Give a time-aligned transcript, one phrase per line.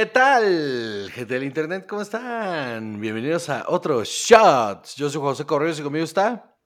[0.00, 1.84] ¿Qué tal, gente del internet?
[1.86, 2.98] ¿Cómo están?
[3.02, 4.96] Bienvenidos a otro Shots.
[4.96, 6.56] Yo soy José Correos y conmigo está.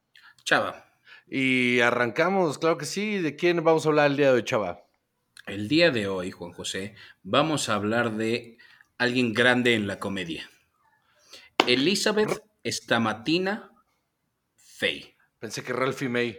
[0.44, 0.94] Chava.
[1.26, 3.18] Y arrancamos, claro que sí.
[3.18, 4.86] ¿De quién vamos a hablar el día de hoy, Chava?
[5.46, 8.56] El día de hoy, Juan José, vamos a hablar de
[8.98, 10.48] alguien grande en la comedia.
[11.66, 13.72] Elizabeth Stamatina
[14.54, 15.16] Fey.
[15.40, 16.38] Pensé que Ralphie May.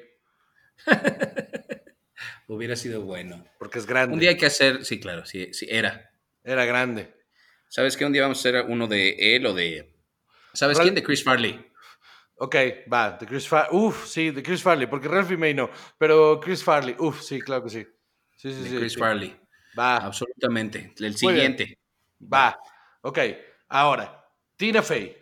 [2.47, 3.43] Hubiera sido bueno.
[3.59, 4.13] Porque es grande.
[4.13, 6.14] Un día hay que hacer, sí, claro, sí, sí, era.
[6.45, 7.13] Era grande.
[7.67, 8.05] ¿Sabes qué?
[8.05, 9.93] Un día vamos a hacer uno de él o de...
[10.53, 10.95] ¿Sabes quién?
[10.95, 11.69] De Chris Farley.
[12.37, 12.55] Ok,
[12.91, 13.69] va, de Chris Farley.
[13.77, 15.69] Uf, sí, de Chris Farley, porque Ralphie May no.
[15.97, 17.87] Pero Chris Farley, uf, sí, claro que sí.
[18.37, 18.77] Sí, sí, De sí.
[18.77, 18.99] Chris sí.
[18.99, 19.35] Farley.
[19.77, 20.93] Va, Absolutamente.
[20.99, 21.79] El siguiente.
[22.21, 22.57] va.
[23.01, 23.19] Ok,
[23.69, 25.17] ahora, Tina Fey.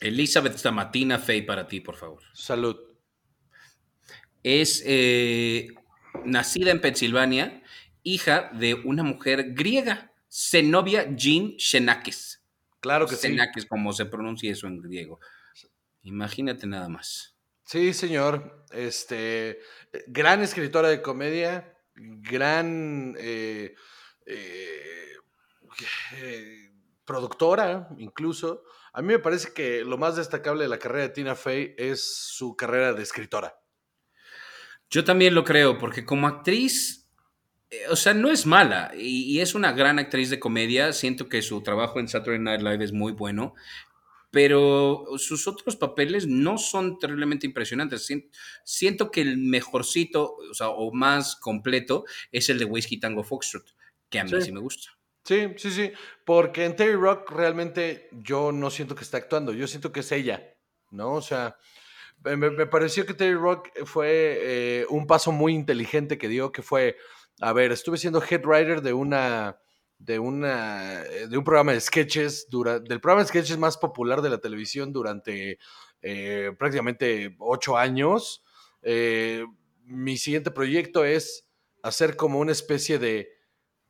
[0.00, 2.22] Elizabeth Stamatina Fey para ti, por favor.
[2.34, 2.76] Salud.
[4.42, 5.68] es eh,
[6.24, 7.62] nacida en Pensilvania,
[8.02, 12.42] hija de una mujer griega, Zenobia Jean Xenakis.
[12.80, 13.28] Claro que sí.
[13.28, 15.20] Xenakis, como se pronuncia eso en griego.
[16.02, 17.36] Imagínate nada más.
[17.64, 18.64] Sí, señor.
[18.70, 19.60] Este,
[20.06, 23.74] gran escritora de comedia, gran eh,
[24.26, 25.12] eh,
[26.16, 26.70] eh,
[27.04, 28.64] productora, incluso.
[28.92, 32.02] A mí me parece que lo más destacable de la carrera de Tina Fey es
[32.02, 33.56] su carrera de escritora.
[34.88, 36.99] Yo también lo creo, porque como actriz,
[37.88, 40.92] o sea, no es mala y, y es una gran actriz de comedia.
[40.92, 43.54] Siento que su trabajo en Saturday Night Live es muy bueno,
[44.30, 48.06] pero sus otros papeles no son terriblemente impresionantes.
[48.08, 48.30] Sien-
[48.64, 53.64] Siento que el mejorcito, o sea, o más completo, es el de Whiskey Tango Foxtrot,
[54.08, 54.42] que a mí Sí.
[54.42, 54.90] sí, me gusta.
[55.24, 55.92] Sí, sí, sí.
[56.24, 60.12] Porque en Terry Rock realmente yo no siento que está actuando, yo siento que es
[60.12, 60.54] ella,
[60.90, 61.12] ¿no?
[61.14, 61.56] O sea,
[62.24, 66.62] me, me pareció que Terry Rock fue eh, un paso muy inteligente que dio, que
[66.62, 66.96] fue,
[67.40, 69.58] a ver, estuve siendo head writer de una,
[69.98, 74.22] de una, eh, de un programa de sketches, dura, del programa de sketches más popular
[74.22, 75.58] de la televisión durante
[76.02, 78.44] eh, prácticamente ocho años.
[78.82, 79.44] Eh,
[79.84, 81.46] mi siguiente proyecto es
[81.82, 83.30] hacer como una especie de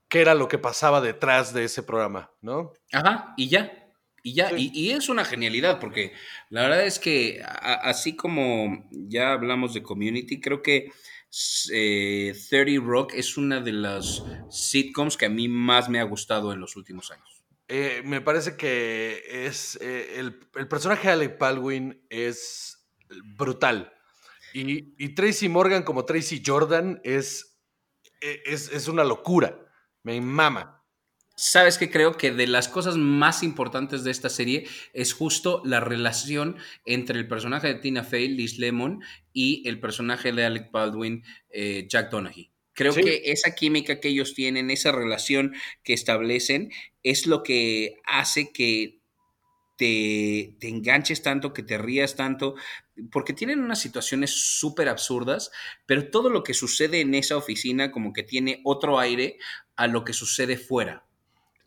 [0.08, 2.72] qué era lo que pasaba detrás de ese programa, ¿no?
[2.92, 3.76] Ajá, y ya.
[4.22, 4.70] Y ya, Sí.
[4.74, 6.12] y, y es una genialidad, porque
[6.50, 10.90] la verdad es que a- así como ya hablamos de community, creo que
[11.72, 16.52] eh, 30 Rock es una de las sitcoms que a mí más me ha gustado
[16.52, 17.44] en los últimos años.
[17.68, 22.84] Eh, me parece que es eh, el, el personaje de Alec Baldwin es
[23.36, 23.92] brutal.
[24.52, 27.60] Y, y Tracy Morgan como Tracy Jordan es,
[28.20, 29.56] e, es, es una locura.
[30.02, 30.79] Me mama.
[31.42, 35.80] Sabes que creo que de las cosas más importantes de esta serie es justo la
[35.80, 39.02] relación entre el personaje de Tina Fey, Liz Lemon,
[39.32, 42.52] y el personaje de Alec Baldwin, eh, Jack Donaghy.
[42.74, 43.00] Creo Sí.
[43.00, 49.00] que esa química que ellos tienen, esa relación que establecen, es lo que hace que
[49.78, 52.54] te, te enganches tanto, que te rías tanto,
[53.10, 55.50] porque tienen unas situaciones súper absurdas,
[55.86, 59.38] pero todo lo que sucede en esa oficina como que tiene otro aire
[59.74, 61.06] a lo que sucede fuera.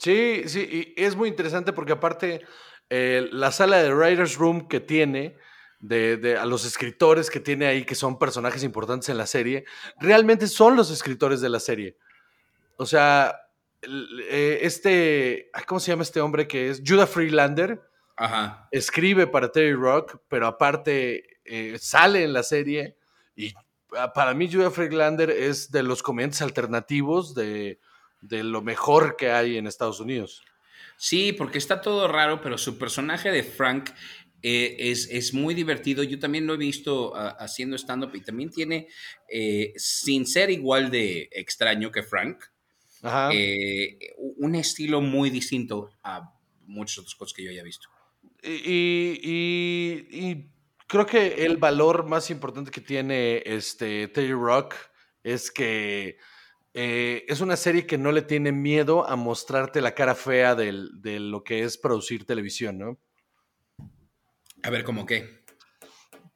[0.04, 2.42] Sí, sí, y es muy interesante porque aparte
[2.90, 5.38] eh, la sala de Writers Room que tiene,
[5.80, 9.64] de, de- a los escritores que tiene ahí, que son personajes importantes en la serie,
[10.02, 11.98] realmente son los escritores de la serie.
[12.76, 13.40] O sea,
[13.82, 16.82] eh, este, ¿cómo se llama este hombre que es?
[16.86, 17.82] Judah Freelander
[18.18, 18.68] Ajá.
[18.72, 22.98] escribe para Terry Rock, pero aparte eh, sale en la serie
[23.36, 23.54] y
[23.98, 27.80] ah, para mí Judah Freelander es de los comediantes alternativos de,
[28.24, 30.44] de lo mejor que hay en Estados Unidos.
[30.98, 33.90] Sí, porque está todo raro, pero su personaje de Frank
[34.42, 36.04] eh, es, es muy divertido.
[36.04, 38.88] Yo también lo he visto ah, haciendo stand-up y también tiene,
[39.30, 42.44] eh, sin ser igual de extraño que Frank,
[43.02, 43.32] Ajá.
[43.34, 43.98] eh,
[44.38, 46.32] un estilo muy distinto a
[46.68, 47.90] muchas otras cosas que yo haya visto.
[48.44, 50.48] Y, y- y
[50.88, 54.76] creo que el valor más importante que tiene este Terry Rock
[55.24, 56.18] es que
[56.74, 60.90] eh, es una serie que no le tiene miedo a mostrarte la cara fea del-
[61.02, 62.98] de lo que es producir televisión, ¿no?
[64.64, 65.44] A ver, ¿cómo qué?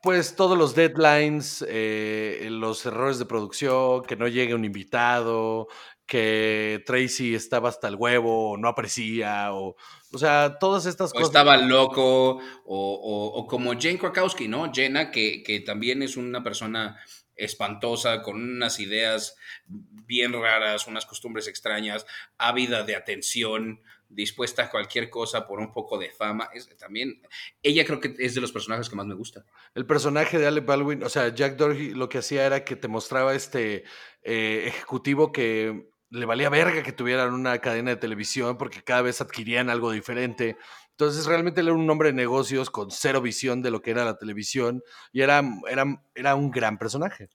[0.01, 5.67] Pues todos los deadlines, eh, los errores de producción, que no llegue un invitado,
[6.05, 9.75] que Tracy estaba hasta el huevo, o no aparecía, o,
[10.13, 11.27] o sea, todas estas O cosas.
[11.29, 14.71] estaba loco, o, como Jane Krakowski, ¿no?
[14.73, 16.97] Jenna, que, que también es una persona
[17.37, 19.37] espantosa, con unas ideas
[19.67, 22.05] bien raras, unas costumbres extrañas,
[22.37, 26.49] ávida de atención, dispuesta a cualquier cosa por un poco de fama.
[26.53, 27.21] Es, también,
[27.61, 29.45] ella creo que es de los personajes que más me gusta.
[29.75, 32.87] El personaje de Alec Baldwin, o sea, Jack Dorsey lo que hacía era que te
[32.87, 33.83] mostraba este
[34.23, 39.19] eh, ejecutivo que le valía verga que tuvieran una cadena de televisión porque cada vez
[39.19, 40.57] adquirían algo diferente.
[40.99, 44.03] Entonces realmente él era un hombre de negocios con cero visión de lo que era
[44.03, 45.85] la televisión y era, era,
[46.15, 47.29] era un gran personaje.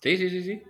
[0.00, 0.62] Sí, sí, sí, sí.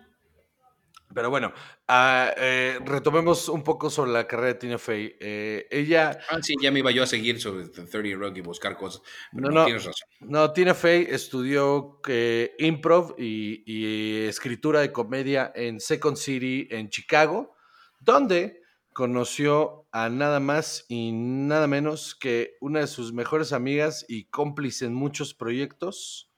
[1.15, 1.53] Pero bueno,
[1.89, 5.17] eh, retomemos un poco sobre la carrera de Tina Fey.
[5.21, 6.19] Eh, ella.
[6.29, 9.03] Ah, sí, ya me iba yo a seguir sobre 30 Rock y buscar cosas.
[9.31, 10.09] no, no, tienes razón.
[10.19, 16.89] No, Tina Fey estudió eh, improv y, y, escritura de comedia en Second City en
[16.89, 17.55] Chicago,
[18.01, 18.62] donde
[18.93, 24.87] conoció a nada más y nada menos que una de sus mejores amigas y cómplice
[24.87, 26.31] en muchos proyectos,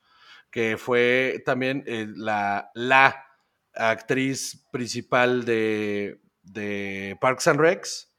[0.50, 1.84] que fue también
[2.16, 3.26] la, la
[3.74, 8.14] actriz principal de, de Parks and Recs,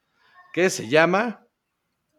[0.54, 1.48] que se llama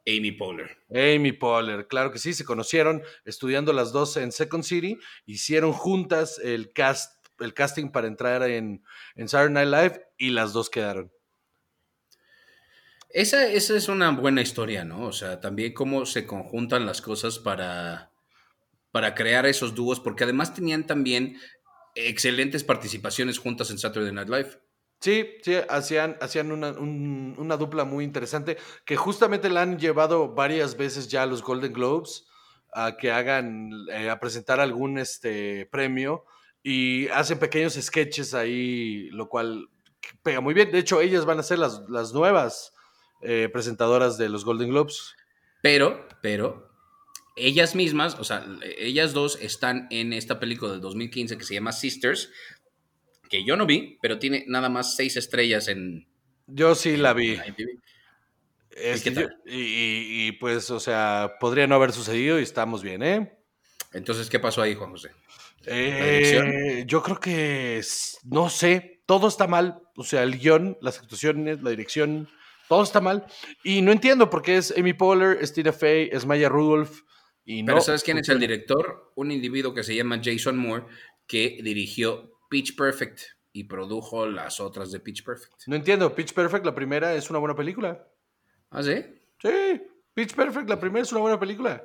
[0.06, 0.78] Amy Poehler.
[0.90, 6.38] Amy Poehler, claro que sí, se conocieron estudiando las dos en Second City, hicieron juntas
[6.38, 8.84] el cast, el casting para entrar en,
[9.16, 11.12] en Saturday Night Live y las dos quedaron.
[13.16, 15.06] Esa, esa, es una buena historia, ¿no?
[15.06, 18.10] O sea, también cómo se conjuntan las cosas para,
[18.90, 21.40] para crear esos dúos, porque además tenían también
[21.94, 24.60] excelentes participaciones juntas en Saturday Night Live.
[25.00, 31.08] Sí, sí, hacían, hacían una, dupla muy interesante que justamente la han llevado varias veces
[31.08, 32.26] ya a los Golden Globes
[32.74, 36.26] a que hagan, eh, a presentar algún este, premio
[36.62, 39.70] y hacen pequeños sketches ahí, lo cual
[40.22, 40.70] pega muy bien.
[40.70, 42.74] De hecho, ellas van a ser las, las nuevas
[43.22, 45.14] eh, presentadoras de los Golden Globes.
[45.62, 46.70] Pero, pero,
[47.36, 48.46] ellas mismas, o sea,
[48.78, 52.30] ellas dos están en esta película del 2015 que se llama Sisters,
[53.28, 56.06] que yo no vi, pero tiene nada más seis estrellas en...
[56.46, 57.38] Yo sí la vi.
[59.46, 63.36] ¿Y, pues, o sea, podría no haber sucedido y estamos bien, ¿eh?
[63.92, 65.10] Entonces, ¿qué pasó ahí, Juan José?
[65.66, 67.82] Eh, yo creo que,
[68.24, 69.80] no sé, todo está mal.
[69.96, 72.28] O sea, el guion, las actuaciones, la dirección,
[72.68, 73.26] todo está mal.
[73.64, 77.02] Y no entiendo por qué es Amy Poehler, es Tina Fey, es Maya Rudolph
[77.64, 79.12] pero ¿sabes quién es el director?
[79.14, 80.86] Un individuo que se llama Jason Moore,
[81.26, 83.20] que dirigió Pitch Perfect
[83.52, 85.54] y produjo las otras de Pitch Perfect.
[85.66, 88.04] No entiendo, Pitch Perfect, la primera, es una buena película.
[88.70, 89.04] ¿Ah, sí?
[89.40, 89.80] Sí,
[90.12, 91.84] Pitch Perfect, la primera es una buena película.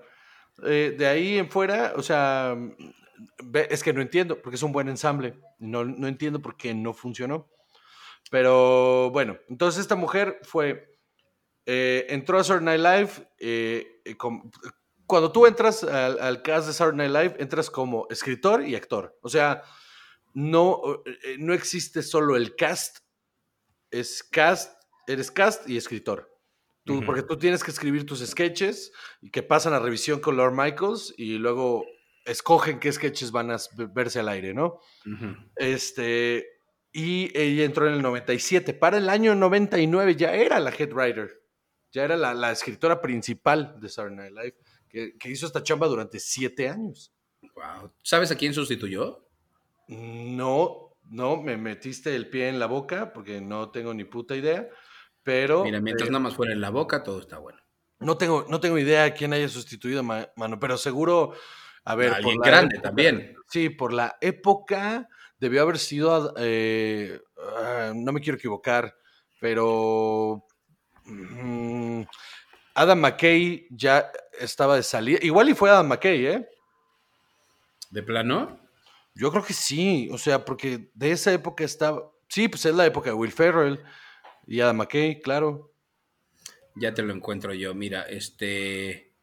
[0.65, 2.57] Eh, de ahí en fuera, o sea,
[3.69, 5.35] es que no entiendo, porque es un buen ensamble.
[5.59, 7.47] No, no entiendo por qué no funcionó.
[8.31, 10.97] Pero bueno, entonces esta mujer fue,
[11.65, 14.49] eh, entró a Saturday Night Live eh, con,
[15.05, 19.19] cuando tú entras al, cast de Saturday Night Live, entras como escritor y actor.
[19.21, 19.63] O sea,
[20.33, 22.99] no, eh, no existe solo el cast,
[23.89, 26.31] es cast, eres cast y escritor.
[26.85, 30.53] Tú, Porque tú tienes que escribir tus sketches y que pasan a revisión con Lord
[30.53, 31.85] Michaels y luego
[32.25, 33.57] escogen qué sketches van a
[33.93, 34.79] verse al aire, ¿no?
[35.57, 36.60] Este,
[36.91, 38.73] y ella entró en el 97.
[38.73, 41.41] Para el año 99 ya era la head writer,
[41.91, 44.55] ya era la, la escritora principal de Saturday Night Live
[44.91, 47.13] que, hizo esta chamba durante siete años.
[47.55, 47.91] Wow.
[48.01, 49.25] ¿Sabes a quién sustituyó?
[49.87, 54.67] No, no, me metiste el pie en la boca porque no tengo ni puta idea,
[55.23, 55.63] pero...
[55.63, 57.59] Mira, mientras eh, nada más fuera en la boca, todo está bueno.
[57.99, 61.33] No tengo, no tengo idea de quién haya sustituido, mano, pero seguro,
[61.83, 62.13] a ver...
[62.13, 63.35] Alguien grande también.
[63.47, 65.07] Sí, por la época
[65.41, 67.19] debió haber sido, eh,
[67.57, 68.95] ah, no me quiero equivocar,
[69.41, 70.45] pero...
[71.03, 72.03] Mm,
[72.75, 75.19] Adam McKay ya estaba de salida.
[75.21, 76.49] Igual y fue Adam McKay, ¿eh?
[77.89, 78.61] ¿De plano?
[79.13, 82.09] Yo creo que sí, o sea, porque de esa época estaba.
[82.29, 83.83] Sí, pues es la época de Will Ferrell
[84.47, 85.73] y Adam McKay, claro.
[86.75, 87.73] Ya te lo encuentro yo.
[87.73, 89.13] Mira, este.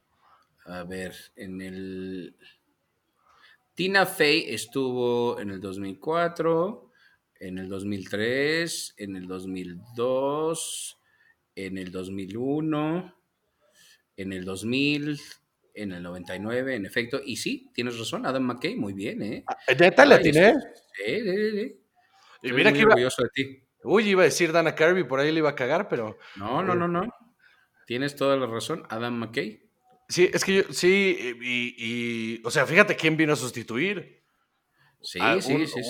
[0.66, 2.36] A ver, en el.
[3.78, 6.90] Tina Fey estuvo en el 2004,
[7.38, 10.98] en el 2003, en el 2002,
[11.54, 13.14] en el 2001
[14.16, 15.20] en el 2000,
[15.74, 17.20] en el 99, en efecto.
[17.24, 19.44] Y sí, tienes razón, Adam McKay, muy bien, ¿eh?
[19.46, 20.54] Ah, ¿Neta la tiene?
[20.94, 21.80] Sí, sí, sí.
[22.42, 22.88] Y mira que iba...
[22.88, 23.62] orgulloso de ti.
[23.84, 26.18] Uy, iba a decir Dana Kirby, por ahí le iba a cagar, pero...
[26.34, 27.02] No, no, no, no.
[27.86, 29.67] Tienes toda la razón, Adam McKay.
[30.08, 34.22] Sí, es que yo, sí, y, o sea, fíjate quién vino a sustituir.
[35.00, 35.80] Sí, sí, sí.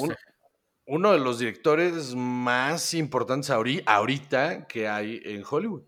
[0.87, 5.84] uno de los directores más importantes ahorita que hay en Hollywood.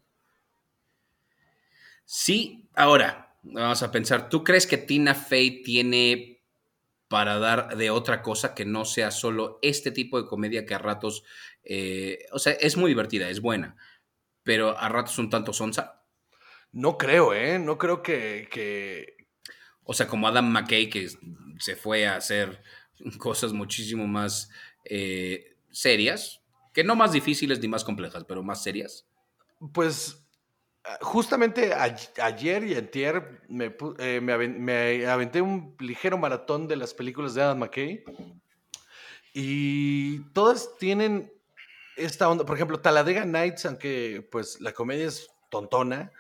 [2.04, 6.42] Sí, ahora, vamos a pensar, ¿tú crees que Tina Fey tiene
[7.08, 10.78] para dar de otra cosa que no sea solo este tipo de comedia que a
[10.78, 11.24] ratos,
[11.64, 13.76] eh, o sea, es muy divertida, es buena,
[14.44, 15.99] pero a ratos un tanto sonsa?
[16.72, 17.58] No creo, ¿eh?
[17.58, 19.16] No creo que...
[19.84, 21.08] O sea, como Adam McKay que
[21.58, 22.62] se fue a hacer
[23.18, 24.50] cosas muchísimo más
[24.84, 26.40] eh, serias,
[26.72, 29.06] Que no más difíciles ni más complejas, pero más serias.
[29.72, 30.24] Pues
[30.84, 37.34] ah, justamente ayer y antier me, eh, me, aventé un ligero maratón de las películas
[37.34, 38.04] de Adam McKay
[39.34, 41.32] y todas tienen
[41.96, 42.46] esta onda.
[42.46, 46.12] Por ejemplo, Talladega Nights, aunque pues la comedia es tontona,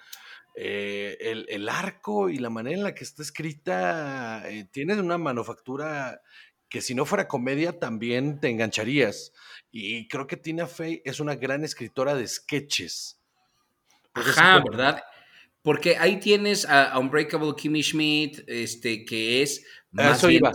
[0.62, 6.20] eh, el, arco y la manera en la que está escrita eh, tiene una manufactura
[6.68, 9.32] que si no fuera comedia también te engancharías.
[9.70, 13.22] Y creo que Tina Fey es una gran escritora de sketches.
[14.12, 15.02] Ajá, ¿verdad?
[15.62, 20.52] Porque ahí tienes a, Unbreakable Kimmy Schmidt, este, que es más eso iba.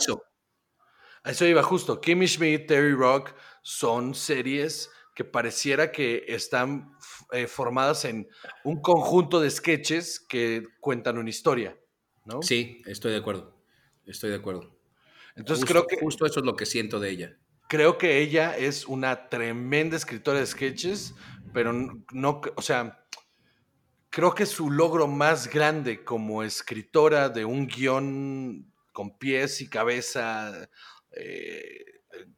[1.23, 1.99] Eso iba justo.
[1.99, 3.33] Kimmy Schmidt, Terry Rock
[3.63, 6.91] son series que pareciera que están
[7.31, 8.27] eh, formadas en
[8.65, 11.79] un conjunto de sketches que cuentan una historia,
[12.25, 12.41] ¿no?
[12.41, 13.55] Sí, estoy de acuerdo.
[14.05, 14.77] Estoy de acuerdo.
[15.35, 15.97] Entonces creo que...
[15.97, 17.37] Justo eso es lo que siento de ella.
[17.69, 21.15] Creo que ella es una tremenda escritora de sketches,
[21.53, 23.05] pero no, o sea,
[24.09, 30.69] creo que su logro más grande como escritora de un guion con pies y cabeza
[31.11, 31.85] eh,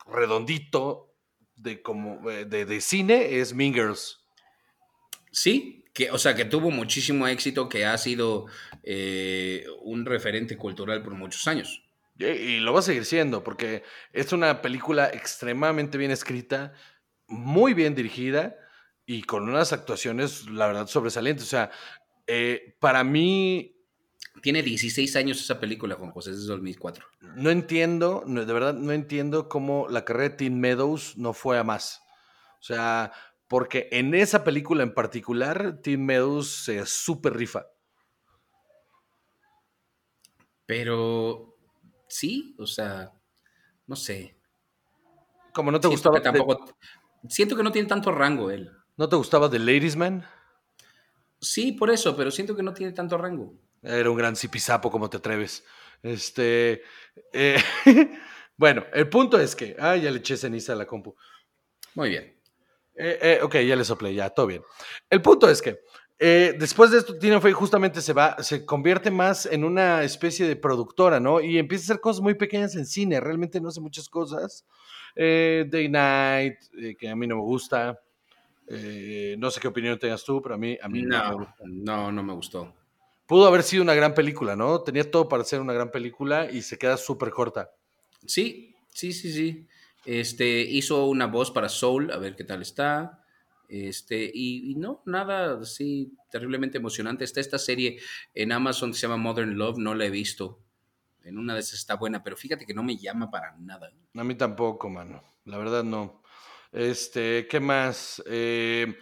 [0.06, 1.17] redondito
[1.58, 4.20] de, como, eh, de, cine es Mean Girls.
[5.32, 8.46] Sí, que, o sea, que tuvo muchísimo éxito, que ha sido
[8.84, 11.84] eh, un referente cultural por muchos años.
[12.20, 13.84] Y, lo va a seguir siendo, porque
[14.14, 16.74] es una película extremadamente bien escrita,
[17.28, 18.56] muy bien dirigida
[19.06, 21.46] y con unas actuaciones, la verdad, sobresalientes.
[21.46, 21.70] O sea,
[22.26, 23.77] eh, para mí
[24.42, 27.06] tiene 16 años esa película, Juan José, es 2004.
[27.36, 31.64] No entiendo, de verdad, no entiendo cómo la carrera de Tim Meadows no fue a
[31.64, 32.02] más.
[32.60, 33.12] O sea,
[33.48, 37.68] porque en esa película en particular, Tim Meadows se súper rifa.
[40.66, 41.56] Pero
[42.08, 43.14] sí, o sea,
[43.86, 44.38] no sé.
[45.54, 46.22] Como no te gustaba.
[46.22, 46.66] tampoco,
[47.30, 48.72] Siento que no tiene tanto rango él.
[48.98, 50.26] ¿No te gustaba The Ladies Man?
[51.40, 53.54] Sí, por eso, pero siento que no tiene tanto rango.
[53.88, 55.64] Era un gran zipizapo, como te atreves.
[56.04, 56.84] Este.
[57.32, 57.58] Eh,
[58.58, 59.76] bueno, el punto es que.
[59.80, 61.16] Ah, ya le eché ceniza a la compu.
[61.96, 62.36] Muy bien.
[62.96, 64.62] Eh, eh, ok, ya le soplé, ya, todo bien.
[65.10, 65.80] El punto es que.
[66.20, 70.58] después de esto, Tina Fey justamente se va, se convierte más en una especie de
[70.58, 71.40] productora, ¿no?
[71.40, 74.66] Y empieza a hacer cosas muy pequeñas en cine, realmente no hace muchas cosas.
[75.16, 76.58] Day Night,
[77.00, 78.00] que a mí no me gusta.
[79.38, 82.34] no sé qué opinión tengas tú, pero a mí, a mí no, no, no me
[82.34, 82.77] gustó
[83.28, 84.82] pudo haber sido una gran película, ¿no?
[84.82, 87.72] Tenía todo para ser una gran película y se queda súper corta.
[88.26, 89.68] Sí, sí, sí, sí.
[90.06, 93.24] Este, hizo una voz para Soul, a ver qué tal está.
[93.68, 97.26] Este, y, no, nada así terriblemente emocionante.
[97.26, 98.00] Está esta serie
[98.34, 100.62] en Amazon que se llama Modern Love, no la he visto.
[101.24, 103.92] En una de esas está buena, pero fíjate que no me llama para nada.
[104.16, 105.22] A mí tampoco, mano.
[105.44, 106.24] La verdad no.
[106.72, 108.24] Este, ¿qué más?
[108.26, 108.98] Eh,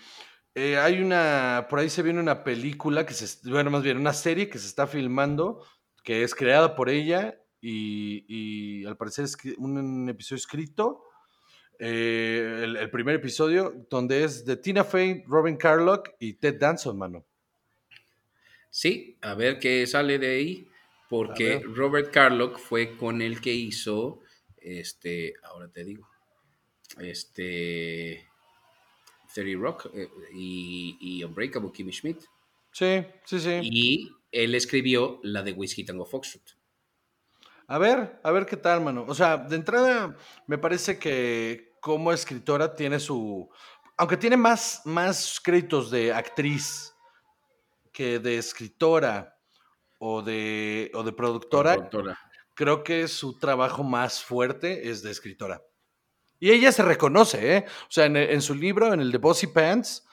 [0.57, 4.13] eh, hay una, por ahí se viene una película que se, bueno, más bien una
[4.13, 5.61] serie que se está filmando,
[6.01, 11.03] que es creada por ella y, al parecer es un, episodio escrito.
[11.77, 17.25] Eh, el, primer episodio, donde es de Tina Fey, Robin Carlock y Ted Danson, mano.
[18.69, 20.69] Sí, a ver qué sale de ahí,
[21.09, 24.21] porque Robert Carlock fue con el que hizo,
[24.57, 26.07] este, ahora te digo,
[26.99, 28.25] este,
[29.35, 32.23] Terry Rock eh, y, Unbreakable Kimmy Schmidt.
[32.71, 33.59] Sí, sí, sí.
[33.63, 36.57] Y él escribió la de Whiskey Tango Foxtrot.
[37.67, 39.05] A ver, a ver qué tal, mano.
[39.07, 40.15] O sea, de entrada,
[40.47, 43.49] me parece que como escritora tiene su.
[43.97, 46.93] Aunque tiene más, más créditos de actriz
[47.91, 49.37] que de escritora
[49.99, 51.89] o de, o de productora,
[52.53, 55.61] creo que su trabajo más fuerte es de escritora.
[56.39, 57.65] Y ella se reconoce, ¿eh?
[57.83, 60.05] O sea, en, su libro, en el de Bossy Pants,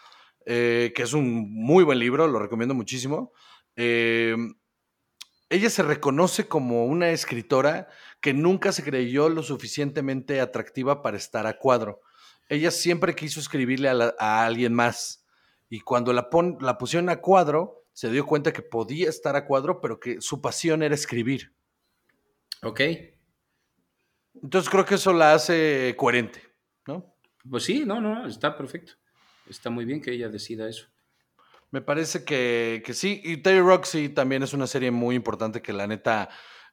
[0.46, 3.32] eh, que es un muy buen libro, lo recomiendo muchísimo,
[3.76, 4.36] eh,
[5.50, 7.88] ella se reconoce como una escritora
[8.20, 12.00] que nunca se creyó lo suficientemente atractiva para estar a cuadro.
[12.48, 15.26] Ella siempre quiso escribirle a, alguien más.
[15.68, 16.28] Y cuando la,
[16.60, 20.40] la pusieron a cuadro, se dio cuenta que podía estar a cuadro, pero que su
[20.40, 21.52] pasión era escribir.
[22.62, 22.80] Ok.
[24.42, 26.42] Entonces creo que eso la hace coherente,
[26.86, 27.14] ¿no?
[27.48, 28.92] Pues sí, no, no, está perfecto.
[29.48, 30.86] Está muy bien que ella decida eso.
[31.70, 33.20] Me parece que, sí.
[33.24, 36.28] Y Terry Rock sí también es una serie muy importante que la neta.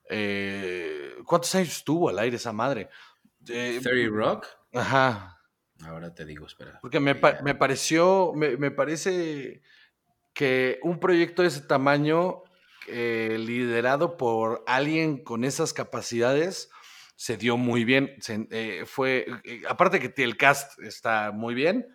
[0.09, 2.89] Eh, ¿Cuántos años estuvo al aire esa madre?
[3.47, 4.45] Eh, Terry Rock.
[4.73, 5.39] Ajá.
[5.81, 6.79] Ahora te digo, espera.
[6.81, 9.61] Porque me, me pareció, me, parece
[10.33, 12.43] que un proyecto de ese tamaño,
[12.87, 16.69] eh, liderado por alguien con esas capacidades,
[17.19, 18.15] se dio muy bien.
[18.29, 21.85] Eh, fue, eh, aparte que el cast está muy bien,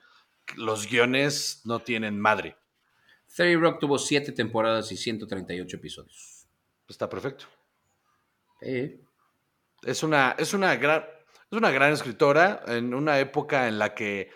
[0.54, 2.58] los guiones no tienen madre.
[3.34, 6.46] 30 Rock tuvo siete temporadas y 138 episodios.
[6.86, 7.46] Está perfecto.
[8.60, 11.06] Es una, es una gran,
[11.50, 14.30] es una gran escritora en una época en la que,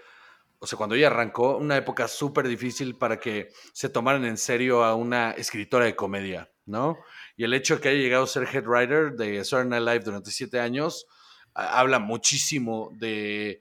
[0.59, 4.83] o sea, cuando ella arrancó, una época súper difícil para que se tomaran en serio
[4.83, 6.97] a una escritora de comedia, ¿no?
[7.39, 10.05] Y el hecho de que haya llegado a ser head writer de Saturday Night Live
[10.05, 11.07] durante siete años
[11.55, 13.61] habla muchísimo de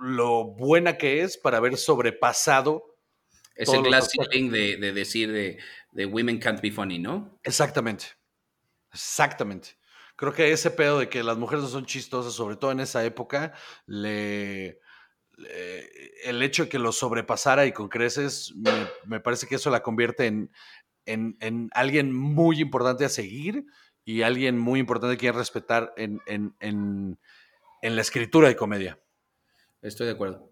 [0.00, 2.96] lo buena que es para haber sobrepasado.
[3.54, 5.30] Ese glass de, de, decir
[5.92, 7.38] de, women can't be funny, ¿no?
[7.42, 8.06] Exactamente.
[8.90, 9.76] Exactamente.
[10.16, 13.04] Creo que ese pedo de que las mujeres no son chistosas, sobre todo en esa
[13.04, 13.52] época,
[13.84, 14.80] le,
[16.24, 18.54] el hecho de que lo sobrepasara y con creces,
[19.04, 20.50] me parece que eso la convierte en,
[21.08, 23.66] en, alguien muy importante a seguir
[24.04, 27.18] y alguien muy importante que respetar en, en,
[27.82, 28.98] la escritura de comedia.
[29.82, 30.50] Estoy de acuerdo.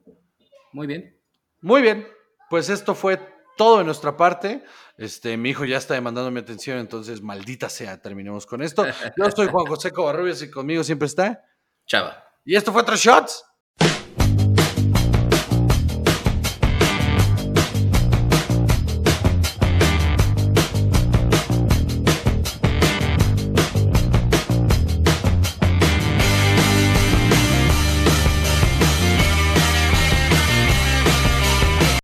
[0.73, 1.19] Muy bien.
[1.61, 2.07] Muy bien.
[2.51, 3.19] Pues esto fue
[3.57, 4.63] todo de nuestra parte.
[4.97, 8.85] Este, mi hijo ya está demandando mi atención, entonces maldita sea, terminemos con esto.
[9.17, 11.45] Yo soy Juan José Covarrubias y conmigo siempre está
[11.87, 12.25] Chava.
[12.45, 13.45] Y esto fue Tres Shots.